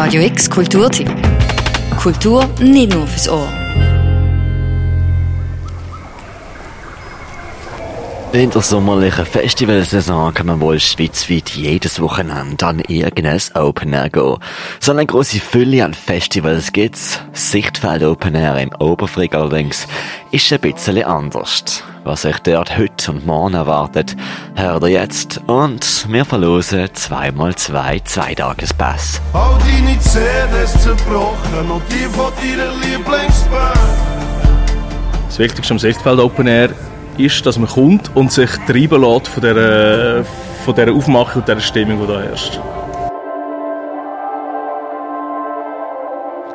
Radio 0.00 0.22
X 0.22 0.48
Kulturtipp. 0.48 1.10
Kultur 2.00 2.44
nicht 2.60 2.94
nur 2.94 3.04
fürs 3.04 3.28
Ohr. 3.28 3.67
In 8.32 8.50
der 8.50 8.60
sommerlichen 8.60 9.24
Festivalsaison 9.24 10.34
kann 10.34 10.46
man 10.46 10.60
wohl 10.60 10.78
schweizweit 10.78 11.48
jedes 11.48 11.98
Wochenende 11.98 12.66
an 12.66 12.80
irgendein 12.80 13.40
Open 13.54 13.94
Air 13.94 14.10
gehen. 14.10 14.36
So 14.80 14.92
eine 14.92 15.06
grosse 15.06 15.40
Fülle 15.40 15.82
an 15.82 15.94
Festivals 15.94 16.72
gibt's. 16.72 17.20
Sichtfeld 17.32 18.02
Open 18.02 18.34
Air 18.34 18.58
im 18.58 18.70
Oberfrick 18.78 19.34
allerdings 19.34 19.88
ist 20.30 20.52
ein 20.52 20.60
bisschen 20.60 21.02
anders. 21.04 21.82
Was 22.04 22.26
euch 22.26 22.38
dort 22.40 22.76
heute 22.76 23.12
und 23.12 23.26
morgen 23.26 23.54
erwartet, 23.54 24.14
hört 24.56 24.82
ihr 24.82 24.90
jetzt 24.90 25.40
und 25.46 26.06
wir 26.10 26.26
verlosen 26.26 26.86
zweimal 26.92 27.54
zwei 27.56 27.98
Zweitagespass. 28.00 29.22
All 29.32 29.58
deine 29.58 29.98
CDs 30.00 30.82
zerbrochen 30.82 31.70
und 31.70 31.82
die 31.90 32.04
von 32.14 32.30
deiner 32.36 32.72
Lieblingsband. 32.82 33.78
Das 35.28 35.38
Wichtigste 35.38 35.72
am 35.72 35.78
Sichtfeld 35.78 36.20
Open 36.20 36.46
Air 36.46 36.70
ist, 37.18 37.44
dass 37.46 37.58
man 37.58 37.68
kommt 37.68 38.14
und 38.14 38.32
sich 38.32 38.50
treiben 38.66 39.02
lässt 39.02 39.28
von 39.28 39.42
dieser, 39.42 40.24
von 40.64 40.74
dieser 40.74 40.92
Aufmachung 40.92 41.42
und 41.42 41.48
dieser 41.48 41.60
Stimmung, 41.60 42.00
die 42.00 42.06
da 42.06 42.20
herrscht. 42.20 42.60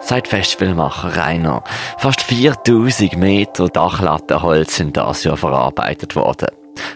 Seit 0.01 0.27
Festivalmacher 0.27 1.15
Rainer. 1.15 1.63
Fast 1.97 2.21
4000 2.21 3.17
Meter 3.17 3.69
Dachlattenholz 3.69 4.75
sind 4.75 4.97
das 4.97 5.23
Jahr 5.23 5.37
verarbeitet 5.37 6.15
worden. 6.15 6.49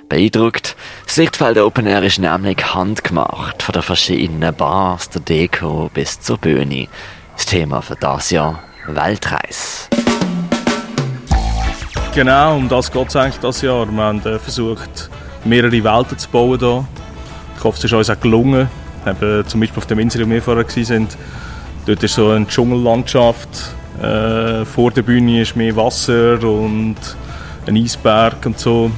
Beeindruckt, 0.09 0.75
Sichtfeld 1.05 1.57
Open 1.57 1.87
Air 1.87 2.03
ist 2.03 2.19
nämlich 2.19 2.73
handgemacht, 2.73 3.63
von 3.63 3.73
den 3.73 3.81
verschiedenen 3.81 4.53
Bars, 4.53 5.09
der 5.09 5.21
Deko 5.21 5.89
bis 5.93 6.19
zur 6.19 6.37
Bühne. 6.37 6.87
Das 7.35 7.45
Thema 7.45 7.81
für 7.81 7.95
das 7.95 8.29
Jahr 8.29 8.59
Weltreise. 8.87 9.96
Genau, 12.17 12.57
um 12.57 12.67
das 12.67 12.91
geht 12.91 13.09
es 13.09 13.15
eigentlich 13.15 13.39
das 13.41 13.61
Jahr. 13.61 13.85
Wir 13.85 14.03
haben 14.03 14.25
äh, 14.25 14.39
versucht, 14.39 15.11
mehrere 15.45 15.83
Welten 15.83 16.17
zu 16.17 16.27
bauen 16.29 16.57
hier. 16.57 16.87
Ich 17.55 17.63
hoffe, 17.63 17.77
es 17.77 17.83
ist 17.83 17.93
uns 17.93 18.09
auch 18.09 18.19
gelungen. 18.19 18.67
Eben, 19.05 19.47
zum 19.47 19.59
Beispiel 19.59 19.77
auf 19.77 19.85
der 19.85 19.99
Insel, 19.99 20.25
wo 20.25 20.31
wir 20.31 20.41
vorher 20.41 20.65
waren, 20.65 21.07
dort 21.85 22.01
ist 22.01 22.15
so 22.15 22.29
eine 22.31 22.47
Dschungellandschaft. 22.47 23.49
Äh, 24.01 24.65
vor 24.65 24.89
der 24.89 25.03
Bühne 25.03 25.43
ist 25.43 25.55
mehr 25.55 25.75
Wasser 25.75 26.41
und 26.41 26.95
ein 27.67 27.77
Eisberg 27.77 28.43
und 28.47 28.57
so. 28.57 28.89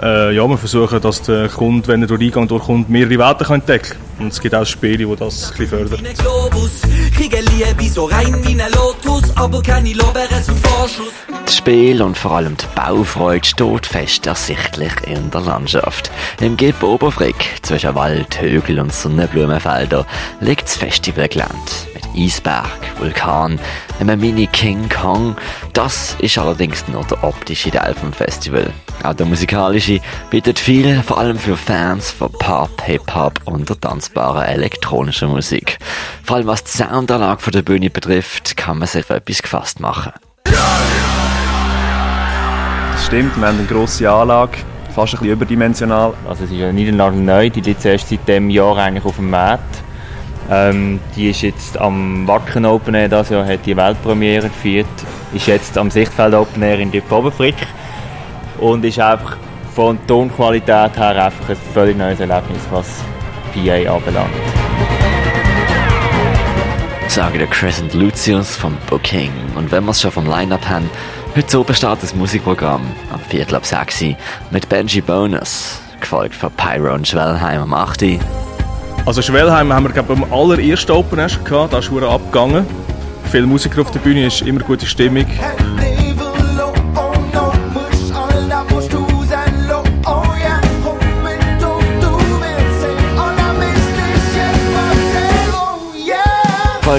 Äh, 0.00 0.36
ja, 0.36 0.46
wir 0.46 0.56
versuchen, 0.56 1.00
dass 1.00 1.20
der 1.22 1.48
Kunde, 1.48 1.88
wenn 1.88 2.02
er 2.02 2.06
durch 2.06 2.20
den 2.20 2.28
Eingang 2.28 2.46
durchkommt, 2.46 2.88
mehrere 2.88 3.18
Welten 3.18 3.44
kann 3.44 3.54
entdecken 3.56 3.90
kann. 3.90 4.26
Und 4.26 4.32
es 4.34 4.40
gibt 4.40 4.54
auch 4.54 4.64
Spiele, 4.64 4.98
die 4.98 5.16
das 5.16 5.50
ein 5.50 5.58
bisschen 5.58 5.88
fördern. 5.88 6.14
Globus, 6.16 6.82
kriege 7.16 7.38
Liebe 7.40 7.92
so 7.92 8.04
rein 8.04 8.36
wie 8.44 8.52
ein 8.52 8.70
Lotus, 8.70 9.36
aber 9.36 9.60
keine 9.62 9.92
Lorbeeren 9.94 10.44
zum 10.44 10.56
Vorschuss. 10.58 11.12
Das 11.52 11.58
Spiel 11.58 12.00
und 12.00 12.16
vor 12.16 12.32
allem 12.32 12.56
die 12.56 12.64
Baufreude 12.74 13.46
steht 13.46 13.84
fest 13.84 14.26
ersichtlich 14.26 14.92
in 15.06 15.30
der 15.30 15.42
Landschaft. 15.42 16.10
Im 16.40 16.56
Gip 16.56 16.82
Oberfrick, 16.82 17.60
zwischen 17.60 17.94
Wald, 17.94 18.40
Hügel 18.40 18.80
und 18.80 18.90
Sonnenblumenfelder, 18.90 20.06
liegt 20.40 20.64
das 20.64 20.76
Festivalgelände. 20.76 21.54
Mit 21.92 22.04
Eisberg, 22.16 22.70
Vulkan, 22.98 23.60
einem 24.00 24.18
Mini 24.18 24.46
King 24.46 24.88
Kong. 24.88 25.36
Das 25.74 26.16
ist 26.20 26.38
allerdings 26.38 26.88
nur 26.88 27.04
der 27.04 27.22
optische 27.22 27.70
Teil 27.70 27.92
vom 27.92 28.14
Festival. 28.14 28.72
Auch 29.02 29.12
der 29.12 29.26
musikalische 29.26 30.00
bietet 30.30 30.58
viel, 30.58 31.02
vor 31.02 31.18
allem 31.18 31.38
für 31.38 31.58
Fans 31.58 32.12
von 32.12 32.32
Pop, 32.32 32.80
Hip-Hop 32.80 33.40
und 33.44 33.68
der 33.68 33.78
tanzbaren 33.78 34.44
elektronischen 34.44 35.28
Musik. 35.28 35.76
Vor 36.24 36.36
allem 36.36 36.46
was 36.46 36.64
die 36.64 36.78
Soundanlage 36.78 37.42
von 37.42 37.52
der 37.52 37.62
Bühne 37.62 37.90
betrifft, 37.90 38.56
kann 38.56 38.78
man 38.78 38.88
sich 38.88 39.10
etwas 39.10 39.42
gefasst 39.42 39.80
machen. 39.80 40.12
Das 40.44 41.01
stimmt, 43.12 43.36
wir 43.36 43.48
haben 43.48 43.58
eine 43.58 43.66
grosse 43.66 44.10
Anlage, 44.10 44.56
fast 44.94 45.12
ein 45.12 45.18
bisschen 45.18 45.34
überdimensional. 45.34 46.14
Also 46.26 46.44
es 46.44 46.50
ist 46.50 46.56
ja 46.56 46.72
nicht 46.72 46.94
neu, 46.94 47.50
die 47.50 47.60
liegt 47.60 47.84
erst 47.84 48.08
seit 48.08 48.26
diesem 48.26 48.48
Jahr 48.48 48.78
eigentlich 48.78 49.04
auf 49.04 49.16
dem 49.16 49.28
Markt. 49.28 49.82
Ähm, 50.50 50.98
die 51.14 51.28
ist 51.28 51.42
jetzt 51.42 51.78
am 51.78 52.26
Wacken 52.26 52.64
Open 52.64 52.94
Air, 52.94 53.10
das 53.10 53.28
Jahr 53.28 53.44
hat 53.44 53.66
die 53.66 53.76
Weltpremiere 53.76 54.48
gefeiert, 54.48 54.86
ist 55.34 55.46
jetzt 55.46 55.76
am 55.76 55.90
Sichtfeld 55.90 56.32
Open 56.32 56.62
Air 56.62 56.78
in 56.78 56.90
Dip 56.90 57.12
Oberfrick 57.12 57.54
und 58.58 58.82
ist 58.82 58.98
einfach 58.98 59.36
von 59.74 59.98
der 59.98 60.06
Tonqualität 60.06 60.96
her 60.96 61.26
einfach 61.26 61.50
ein 61.50 61.56
völlig 61.74 61.98
neues 61.98 62.18
Erlebnis, 62.18 62.62
was 62.70 62.86
PA 63.52 63.94
anbelangt. 63.94 64.30
Sagen 67.08 67.36
der 67.36 67.46
Crescent 67.46 67.92
Lucius 67.92 68.56
vom 68.56 68.74
Booking. 68.88 69.32
Und 69.54 69.70
wenn 69.70 69.84
wir 69.84 69.90
es 69.90 70.00
schon 70.00 70.10
vom 70.10 70.26
Line-Up 70.26 70.66
haben, 70.66 70.88
heute 71.36 71.60
oben 71.60 71.74
startet 71.74 72.04
das 72.04 72.14
Musikprogramm 72.14 72.82
am 73.12 73.20
Viertel 73.20 73.54
ab 73.54 73.64
6 73.64 74.02
Uhr 74.02 74.16
mit 74.50 74.68
Benji 74.68 75.00
Bonus, 75.00 75.80
gefolgt 76.00 76.34
von 76.34 76.50
Pyro 76.52 76.94
und 76.94 77.08
Schwellheim 77.08 77.62
am 77.62 77.74
8 77.74 78.02
Uhr. 78.02 78.18
Also 79.06 79.22
Schwellheim 79.22 79.72
haben 79.72 79.84
wir 79.84 79.92
glaube 79.92 80.12
am 80.12 80.32
allerersten 80.32 80.92
Open 80.92 81.28
schon 81.28 81.44
gehabt, 81.44 81.72
da 81.72 81.78
ist 81.78 81.90
abgegangen. 81.90 82.66
Viel 83.30 83.46
Musiker 83.46 83.80
auf 83.80 83.90
der 83.90 84.00
Bühne, 84.00 84.26
ist 84.26 84.42
immer 84.42 84.60
gute 84.60 84.84
Stimmung. 84.84 85.26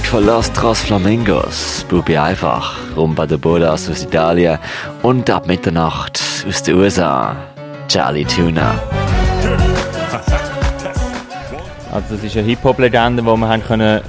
Von 0.01 0.25
Los 0.25 0.51
Tros 0.51 0.81
Flamingos, 0.81 1.85
Bubi 1.87 2.17
Einfach, 2.17 2.75
Rumba 2.95 3.27
de 3.27 3.37
Bodas 3.37 3.87
aus 3.87 4.03
Italien 4.03 4.57
und 5.03 5.29
ab 5.29 5.45
Mitternacht 5.45 6.19
aus 6.47 6.63
den 6.63 6.75
USA, 6.77 7.35
Charlie 7.87 8.25
Tuna. 8.25 8.73
Also 11.91 12.15
das 12.15 12.23
ist 12.23 12.35
eine 12.35 12.47
Hip-Hop-Legende, 12.47 13.21
die 13.21 13.27
wir 13.27 13.47
haben 13.47 13.63
können 13.63 14.01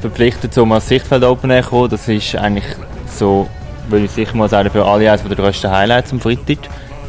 verpflichtet 0.00 0.56
um 0.56 0.72
als 0.72 0.88
Sichtfeld 0.88 1.22
Open 1.22 1.50
Air 1.50 1.62
kommen. 1.62 1.90
Das 1.90 2.08
ist 2.08 2.34
eigentlich 2.36 2.64
so, 3.06 3.46
würde 3.88 4.06
ich 4.06 4.10
sicher 4.10 4.34
mal 4.34 4.48
sagen, 4.48 4.70
für 4.70 4.86
alle 4.86 5.10
eines 5.10 5.22
der 5.22 5.36
grössten 5.36 5.70
Highlights 5.70 6.12
am 6.12 6.20
Freitag. 6.20 6.58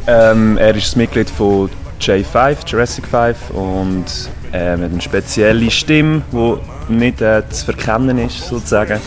Ähm, 0.06 0.58
er 0.58 0.74
ist 0.74 0.88
das 0.88 0.96
Mitglied 0.96 1.30
von 1.30 1.70
J5, 1.98 2.58
Jurassic 2.66 3.06
5 3.06 3.50
und 3.50 4.04
äh, 4.52 4.76
mit 4.76 4.92
einer 4.92 5.00
speziellen 5.00 5.70
Stimme, 5.70 6.20
die 6.30 6.75
nicht 6.88 7.20
äh, 7.20 7.42
zu 7.48 7.64
verkennen 7.66 8.18
ist, 8.18 8.48
sozusagen. 8.48 9.00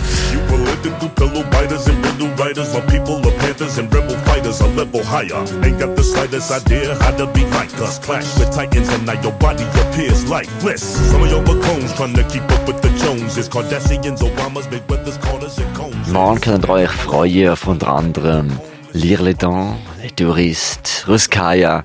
Morgen 16.11 16.41
könnt 16.41 16.66
ihr 16.66 16.69
euch 16.69 16.90
freuen 16.90 17.50
auf 17.50 17.67
unter 17.67 17.88
anderem 17.90 18.59
Dents, 18.94 19.75
Les 20.01 20.16
Touristes, 20.16 21.07
Ruskaya, 21.07 21.84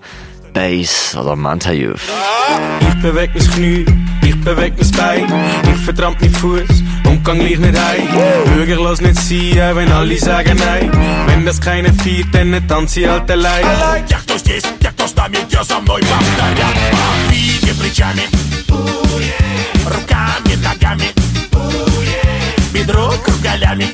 Bass 0.54 1.16
oder 1.16 1.36
Manta 1.36 1.72
Youth. 1.72 2.02
Ich 2.82 3.02
beweg 3.02 3.32
mein 3.34 3.52
Knie, 3.52 3.86
ich 4.24 4.42
beweg 4.42 4.74
mein 4.78 4.92
Bein, 4.92 5.34
ich 5.64 5.86
vertramp 5.86 6.20
meinen 6.22 6.34
Fuß 6.34 6.84
und 7.06 7.24
gang 7.24 7.40
gleich 7.40 7.60
nicht 7.60 7.78
heim. 7.78 8.08
Bürger, 8.56 8.82
lass 8.82 9.02
nicht 9.02 9.16
sein, 9.16 9.62
auch 9.62 9.76
wenn 9.76 9.92
alle 9.92 10.18
sagen 10.18 10.58
nein. 10.58 10.92
Wenn 11.28 11.46
das 11.46 11.62
keiner 11.62 11.94
feiert, 11.94 12.28
dann 12.34 12.68
tanze 12.68 13.02
ich 13.02 13.08
halt 13.08 13.30
allein. 13.32 13.66
Jak 14.10 14.26
to 14.28 14.38
здесь, 14.38 14.64
jak 14.82 14.96
to 14.96 15.08
с 15.08 15.16
нами, 15.16 15.38
я 15.50 15.64
за 15.64 15.80
мной 15.80 16.02
повторят 16.02 16.76
Двигай 17.30 17.74
плечами 17.76 18.22
Руками, 19.86 20.56
ногами 20.64 21.14
Бедро 22.74 23.14
кругалями 23.24 23.88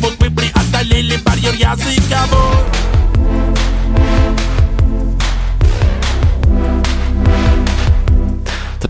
Вот 0.00 0.14
мы 0.20 0.30
преодолели 0.30 1.16
барьер 1.16 1.54
языковой 1.54 2.64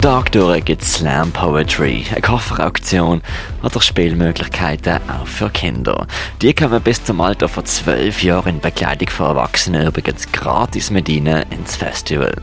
Tag 0.10 0.32
durch 0.32 0.66
gibt 0.66 0.84
Slam 0.84 1.32
Poetry, 1.32 2.04
eine 2.10 2.22
Kofferauktion 2.22 3.22
oder 3.62 3.80
Spielmöglichkeiten 3.80 4.98
auch 5.08 5.28
für 5.28 5.52
Kinder. 5.52 6.08
Die 6.42 6.56
man 6.60 6.82
bis 6.82 7.04
zum 7.04 7.22
Alter 7.22 7.48
von 7.48 7.64
12 7.64 8.24
Jahren 8.24 8.56
in 8.56 8.60
Begleitung 8.60 9.08
von 9.08 9.28
Erwachsenen 9.28 9.86
übrigens 9.86 10.32
gratis 10.32 10.90
mit 10.90 11.10
ihnen 11.10 11.44
ins 11.52 11.76
Festival. 11.76 12.34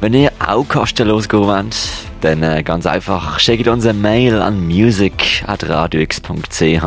Wenn 0.00 0.14
ihr 0.14 0.32
auch 0.44 0.66
kostenlos 0.66 1.28
gehen 1.28 1.46
wollt, 1.46 1.76
dann 2.20 2.42
äh, 2.42 2.64
ganz 2.64 2.84
einfach 2.84 3.38
schickt 3.38 3.68
uns 3.68 3.86
eine 3.86 3.96
Mail 3.96 4.42
an 4.42 4.66
music.radiox.ch 4.66 6.84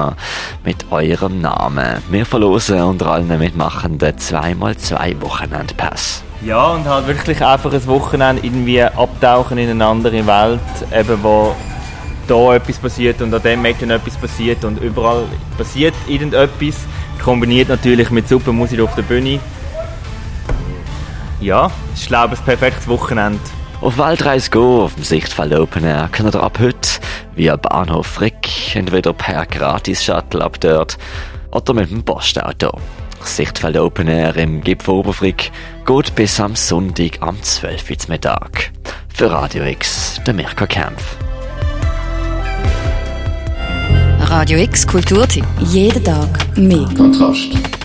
mit 0.65 0.91
eurem 0.91 1.39
Namen. 1.39 2.03
Wir 2.09 2.25
verlosen 2.25 2.81
unter 2.81 3.11
allen 3.11 3.39
Mitmachenden 3.39 4.17
2x2 4.17 5.21
Wochenendpass. 5.21 6.25
Ja, 6.45 6.67
und 6.67 6.85
halt 6.85 7.07
wirklich 7.07 7.43
einfach 7.43 7.73
ein 7.73 7.85
Wochenende 7.87 8.45
irgendwie 8.45 8.81
abtauchen 8.81 9.57
in 9.57 9.69
eine 9.69 9.85
andere 9.85 10.25
Welt, 10.27 10.59
eben 10.93 11.23
wo 11.23 11.55
da 12.27 12.55
etwas 12.55 12.77
passiert 12.77 13.21
und 13.21 13.33
an 13.33 13.41
dem 13.41 13.65
Ecken 13.65 13.89
etwas 13.89 14.15
passiert 14.17 14.63
und 14.63 14.79
überall 14.81 15.23
passiert 15.57 15.95
irgendetwas. 16.07 16.75
Kombiniert 17.23 17.69
natürlich 17.69 18.11
mit 18.11 18.27
super 18.27 18.51
Musik 18.51 18.79
auf 18.81 18.93
der 18.95 19.01
Bühne. 19.01 19.39
Ja, 21.41 21.71
ich 21.95 22.07
glaube, 22.07 22.35
ein 22.35 22.43
perfektes 22.43 22.87
Wochenende. 22.87 23.39
Auf 23.81 23.97
Waldreis 23.97 24.51
Go 24.51 24.83
auf 24.83 24.95
dem 24.95 25.03
Sichtfeld 25.03 25.53
Open 25.53 25.83
Air 25.83 26.09
könnt 26.11 26.35
ihr 26.35 26.43
ab 26.43 26.59
heute 26.59 26.89
via 27.35 27.55
Bahnhof 27.55 28.07
Frick 28.07 28.75
entweder 28.75 29.13
per 29.13 29.45
Gratis-Shuttle 29.45 30.43
ab 30.43 30.59
dort 30.59 30.97
oder 31.51 31.73
mit 31.73 31.89
dem 31.91 32.03
Postauto. 32.03 32.71
Sichtfeld 33.21 33.77
Open 33.77 34.07
Air 34.07 34.35
im 34.37 34.61
Gipfel 34.61 34.95
Oberfrick 34.95 35.51
geht 35.85 36.15
bis 36.15 36.39
am 36.39 36.55
Sonntag 36.55 37.21
am 37.21 37.41
12. 37.41 37.91
Uhr 37.91 37.97
Mittag. 38.09 38.71
Für 39.13 39.31
Radio 39.31 39.63
X, 39.65 40.19
der 40.25 40.33
Mirko 40.33 40.65
Kempf. 40.65 41.17
Radio 44.19 44.59
X 44.59 44.85
Kulturtipp. 44.85 45.45
Jeden 45.59 46.03
Tag 46.03 46.57
mehr. 46.57 46.87
Kontrast. 46.97 47.76